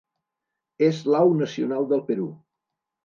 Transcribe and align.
És 0.87 1.03
l'au 1.15 1.35
nacional 1.43 1.89
del 1.93 2.03
Perú. 2.09 2.27